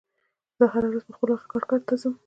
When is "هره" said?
0.73-0.87